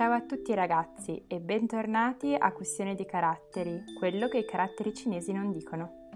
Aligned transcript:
Ciao 0.00 0.12
a 0.12 0.22
tutti 0.22 0.54
ragazzi 0.54 1.26
e 1.26 1.40
bentornati 1.40 2.34
a 2.34 2.52
Questione 2.52 2.94
di 2.94 3.04
caratteri, 3.04 3.84
quello 3.98 4.28
che 4.28 4.38
i 4.38 4.46
caratteri 4.46 4.94
cinesi 4.94 5.30
non 5.30 5.52
dicono. 5.52 6.08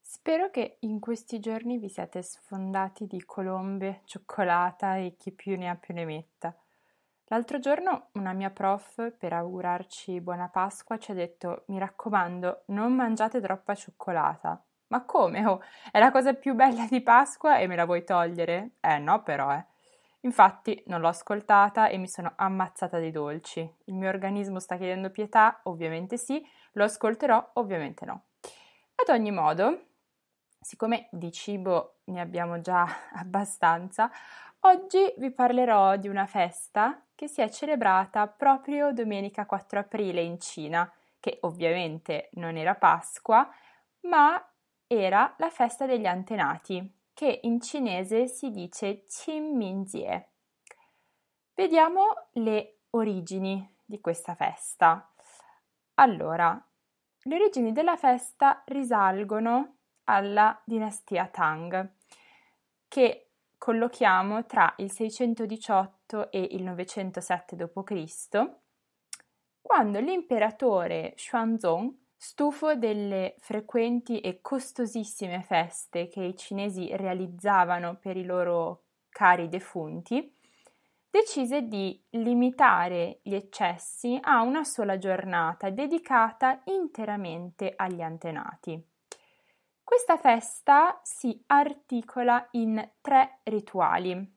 Spero 0.00 0.50
che 0.50 0.78
in 0.80 0.98
questi 0.98 1.38
giorni 1.38 1.78
vi 1.78 1.88
siate 1.88 2.20
sfondati 2.20 3.06
di 3.06 3.22
colombe, 3.24 4.00
cioccolata 4.06 4.96
e 4.96 5.14
chi 5.16 5.30
più 5.30 5.56
ne 5.56 5.68
ha 5.68 5.76
più 5.76 5.94
ne 5.94 6.04
metta. 6.04 6.52
L'altro 7.26 7.60
giorno 7.60 8.08
una 8.14 8.32
mia 8.32 8.50
prof, 8.50 9.12
per 9.16 9.32
augurarci 9.34 10.20
buona 10.20 10.48
Pasqua, 10.48 10.98
ci 10.98 11.12
ha 11.12 11.14
detto: 11.14 11.62
Mi 11.66 11.78
raccomando, 11.78 12.62
non 12.66 12.92
mangiate 12.92 13.40
troppa 13.40 13.76
cioccolata. 13.76 14.60
Ma 14.88 15.04
come? 15.04 15.46
Oh, 15.46 15.60
è 15.92 16.00
la 16.00 16.10
cosa 16.10 16.34
più 16.34 16.56
bella 16.56 16.86
di 16.90 17.00
Pasqua 17.02 17.58
e 17.58 17.68
me 17.68 17.76
la 17.76 17.84
vuoi 17.84 18.02
togliere? 18.02 18.70
Eh 18.80 18.98
no, 18.98 19.22
però, 19.22 19.54
eh. 19.54 19.64
Infatti 20.22 20.82
non 20.86 21.00
l'ho 21.00 21.08
ascoltata 21.08 21.88
e 21.88 21.96
mi 21.96 22.08
sono 22.08 22.32
ammazzata 22.36 22.98
dei 22.98 23.12
dolci. 23.12 23.60
Il 23.84 23.94
mio 23.94 24.08
organismo 24.08 24.58
sta 24.58 24.76
chiedendo 24.76 25.10
pietà, 25.10 25.60
ovviamente 25.64 26.16
sì, 26.16 26.44
lo 26.72 26.84
ascolterò, 26.84 27.52
ovviamente 27.54 28.04
no. 28.04 28.24
Ad 28.96 29.14
ogni 29.14 29.30
modo, 29.30 29.86
siccome 30.60 31.08
di 31.12 31.30
cibo 31.30 32.00
ne 32.06 32.20
abbiamo 32.20 32.60
già 32.60 32.84
abbastanza, 33.14 34.10
oggi 34.60 35.14
vi 35.18 35.30
parlerò 35.30 35.96
di 35.96 36.08
una 36.08 36.26
festa 36.26 37.00
che 37.14 37.28
si 37.28 37.40
è 37.40 37.48
celebrata 37.48 38.26
proprio 38.26 38.92
domenica 38.92 39.46
4 39.46 39.80
aprile 39.80 40.20
in 40.20 40.40
Cina, 40.40 40.90
che 41.20 41.38
ovviamente 41.42 42.30
non 42.32 42.56
era 42.56 42.74
Pasqua, 42.74 43.48
ma 44.02 44.42
era 44.86 45.34
la 45.38 45.50
festa 45.50 45.86
degli 45.86 46.06
antenati, 46.06 46.97
che 47.18 47.40
in 47.42 47.60
cinese 47.60 48.28
si 48.28 48.52
dice 48.52 49.02
Qinminjie. 49.06 50.28
Vediamo 51.52 52.28
le 52.34 52.82
origini 52.90 53.74
di 53.84 54.00
questa 54.00 54.36
festa. 54.36 55.12
Allora, 55.94 56.64
le 57.22 57.34
origini 57.34 57.72
della 57.72 57.96
festa 57.96 58.62
risalgono 58.66 59.78
alla 60.04 60.62
dinastia 60.64 61.26
Tang, 61.26 61.92
che 62.86 63.30
collochiamo 63.58 64.46
tra 64.46 64.72
il 64.76 64.92
618 64.92 66.30
e 66.30 66.46
il 66.52 66.62
907 66.62 67.56
d.C., 67.56 68.50
quando 69.60 69.98
l'imperatore 69.98 71.14
Xuanzong 71.16 71.92
Stufo 72.20 72.74
delle 72.74 73.36
frequenti 73.38 74.18
e 74.18 74.40
costosissime 74.42 75.44
feste 75.44 76.08
che 76.08 76.20
i 76.20 76.36
cinesi 76.36 76.88
realizzavano 76.96 77.94
per 77.94 78.16
i 78.16 78.24
loro 78.24 78.86
cari 79.08 79.48
defunti, 79.48 80.34
decise 81.08 81.68
di 81.68 82.02
limitare 82.10 83.20
gli 83.22 83.34
eccessi 83.34 84.18
a 84.20 84.42
una 84.42 84.64
sola 84.64 84.98
giornata 84.98 85.70
dedicata 85.70 86.60
interamente 86.64 87.72
agli 87.76 88.02
antenati. 88.02 88.84
Questa 89.84 90.16
festa 90.16 91.00
si 91.04 91.40
articola 91.46 92.48
in 92.50 92.84
tre 93.00 93.38
rituali. 93.44 94.36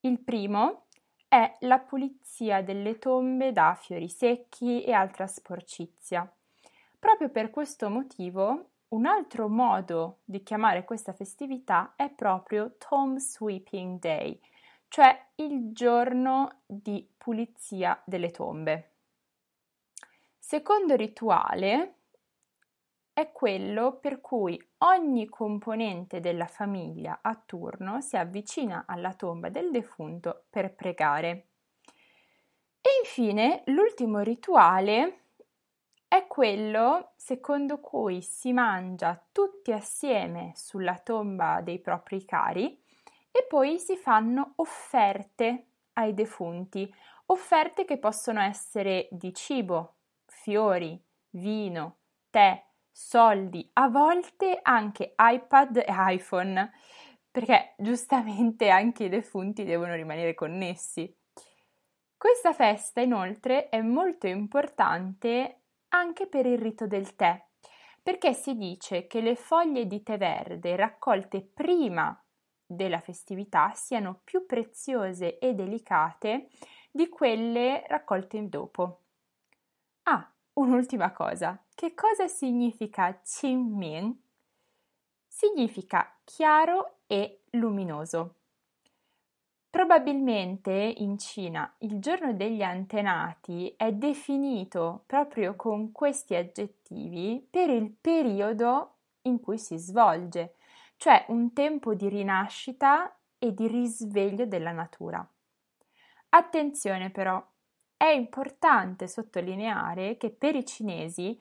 Il 0.00 0.18
primo 0.18 0.86
è 1.28 1.58
la 1.60 1.78
pulizia 1.78 2.60
delle 2.60 2.98
tombe 2.98 3.52
da 3.52 3.78
fiori 3.80 4.08
secchi 4.08 4.82
e 4.82 4.92
altra 4.92 5.28
sporcizia. 5.28 6.28
Proprio 7.02 7.30
per 7.30 7.50
questo 7.50 7.90
motivo, 7.90 8.74
un 8.90 9.06
altro 9.06 9.48
modo 9.48 10.20
di 10.22 10.44
chiamare 10.44 10.84
questa 10.84 11.12
festività 11.12 11.94
è 11.96 12.08
proprio 12.10 12.76
Tomb 12.78 13.16
Sweeping 13.16 13.98
Day, 13.98 14.40
cioè 14.86 15.30
il 15.34 15.72
giorno 15.72 16.60
di 16.64 17.04
pulizia 17.18 18.00
delle 18.04 18.30
tombe. 18.30 18.92
Secondo 20.38 20.94
rituale 20.94 21.94
è 23.12 23.32
quello 23.32 23.98
per 23.98 24.20
cui 24.20 24.56
ogni 24.78 25.28
componente 25.28 26.20
della 26.20 26.46
famiglia 26.46 27.18
a 27.20 27.34
turno 27.34 28.00
si 28.00 28.16
avvicina 28.16 28.84
alla 28.86 29.14
tomba 29.14 29.48
del 29.48 29.72
defunto 29.72 30.44
per 30.48 30.72
pregare. 30.72 31.48
E 32.80 32.90
infine 33.02 33.64
l'ultimo 33.66 34.20
rituale 34.20 35.21
è 36.12 36.26
quello 36.26 37.12
secondo 37.16 37.80
cui 37.80 38.20
si 38.20 38.52
mangia 38.52 39.18
tutti 39.32 39.72
assieme 39.72 40.52
sulla 40.54 40.98
tomba 40.98 41.62
dei 41.62 41.78
propri 41.78 42.26
cari 42.26 42.78
e 43.30 43.46
poi 43.48 43.78
si 43.78 43.96
fanno 43.96 44.52
offerte 44.56 45.68
ai 45.94 46.12
defunti, 46.12 46.94
offerte 47.26 47.86
che 47.86 47.96
possono 47.96 48.42
essere 48.42 49.08
di 49.10 49.32
cibo, 49.32 49.94
fiori, 50.26 51.02
vino, 51.30 51.96
tè, 52.28 52.62
soldi, 52.90 53.70
a 53.72 53.88
volte 53.88 54.58
anche 54.60 55.14
iPad 55.16 55.78
e 55.78 55.86
iPhone, 55.88 56.72
perché 57.30 57.72
giustamente 57.78 58.68
anche 58.68 59.04
i 59.04 59.08
defunti 59.08 59.64
devono 59.64 59.94
rimanere 59.94 60.34
connessi. 60.34 61.10
Questa 62.18 62.52
festa 62.52 63.00
inoltre 63.00 63.70
è 63.70 63.80
molto 63.80 64.26
importante 64.26 65.61
anche 65.92 66.26
per 66.26 66.46
il 66.46 66.58
rito 66.58 66.86
del 66.86 67.14
tè, 67.14 67.42
perché 68.02 68.34
si 68.34 68.56
dice 68.56 69.06
che 69.06 69.20
le 69.20 69.36
foglie 69.36 69.86
di 69.86 70.02
tè 70.02 70.18
verde 70.18 70.76
raccolte 70.76 71.42
prima 71.42 72.16
della 72.64 73.00
festività 73.00 73.72
siano 73.74 74.20
più 74.24 74.46
preziose 74.46 75.38
e 75.38 75.54
delicate 75.54 76.48
di 76.90 77.08
quelle 77.08 77.84
raccolte 77.86 78.48
dopo. 78.48 79.00
Ah, 80.04 80.30
un'ultima 80.54 81.12
cosa. 81.12 81.62
Che 81.74 81.94
cosa 81.94 82.26
significa 82.26 83.20
Qingming? 83.22 84.16
Significa 85.26 86.18
chiaro 86.24 87.00
e 87.06 87.42
luminoso. 87.52 88.41
Probabilmente 89.72 90.70
in 90.70 91.16
Cina 91.16 91.74
il 91.78 91.98
giorno 91.98 92.34
degli 92.34 92.60
antenati 92.60 93.72
è 93.74 93.90
definito 93.90 95.04
proprio 95.06 95.56
con 95.56 95.92
questi 95.92 96.34
aggettivi 96.34 97.48
per 97.50 97.70
il 97.70 97.90
periodo 97.90 98.96
in 99.22 99.40
cui 99.40 99.56
si 99.56 99.78
svolge, 99.78 100.56
cioè 100.98 101.24
un 101.28 101.54
tempo 101.54 101.94
di 101.94 102.10
rinascita 102.10 103.18
e 103.38 103.54
di 103.54 103.66
risveglio 103.66 104.44
della 104.44 104.72
natura. 104.72 105.26
Attenzione 106.28 107.10
però, 107.10 107.42
è 107.96 108.08
importante 108.08 109.08
sottolineare 109.08 110.18
che 110.18 110.28
per 110.32 110.54
i 110.54 110.66
cinesi 110.66 111.40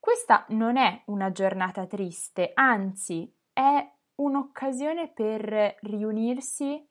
questa 0.00 0.46
non 0.48 0.78
è 0.78 1.02
una 1.08 1.30
giornata 1.32 1.84
triste, 1.84 2.50
anzi 2.54 3.30
è 3.52 3.86
un'occasione 4.14 5.08
per 5.08 5.76
riunirsi 5.80 6.87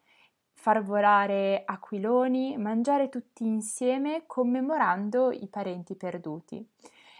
far 0.57 0.84
volare 0.84 1.62
aquiloni, 1.63 2.57
mangiare 2.57 3.09
tutti 3.09 3.45
insieme 3.45 4.23
commemorando 4.25 5.31
i 5.31 5.47
parenti 5.47 5.95
perduti. 5.95 6.68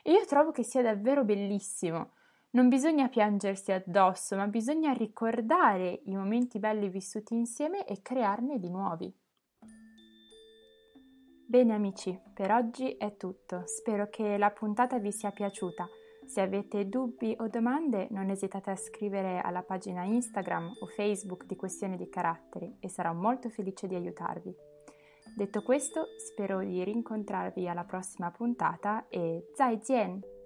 E 0.02 0.12
io 0.12 0.26
trovo 0.26 0.52
che 0.52 0.64
sia 0.64 0.82
davvero 0.82 1.24
bellissimo. 1.24 2.14
Non 2.52 2.68
bisogna 2.68 3.08
piangersi 3.10 3.72
addosso, 3.72 4.36
ma 4.36 4.48
bisogna 4.48 4.92
ricordare 4.92 6.02
i 6.06 6.16
momenti 6.16 6.58
belli 6.58 6.90
vissuti 6.90 7.36
insieme 7.36 7.86
e 7.86 8.02
crearne 8.02 8.58
di 8.58 8.70
nuovi. 8.70 9.14
Bene 11.46 11.74
amici, 11.74 12.20
per 12.34 12.52
oggi 12.52 12.98
è 12.98 13.16
tutto. 13.18 13.64
Spero 13.68 14.10
che 14.10 14.38
la 14.38 14.50
puntata 14.50 14.98
vi 14.98 15.12
sia 15.12 15.32
piaciuta. 15.32 15.88
Se 16.28 16.42
avete 16.42 16.90
dubbi 16.90 17.34
o 17.40 17.48
domande 17.48 18.08
non 18.12 18.30
esitate 18.30 18.70
a 18.70 18.76
scrivere 18.76 19.40
alla 19.40 19.64
pagina 19.64 20.04
Instagram 20.04 20.74
o 20.82 20.86
Facebook 20.88 21.46
di 21.46 21.56
Questione 21.56 21.96
di 21.96 22.10
Caratteri 22.10 22.78
e 22.82 22.90
sarò 22.90 23.14
molto 23.14 23.50
felice 23.50 23.88
di 23.88 23.96
aiutarvi. 23.96 24.54
Detto 25.36 25.62
questo, 25.64 26.08
spero 26.18 26.60
di 26.60 26.84
rincontrarvi 26.84 27.68
alla 27.70 27.86
prossima 27.86 28.30
puntata 28.30 29.08
e 29.08 29.52
zai 29.56 29.80
jian! 29.80 30.37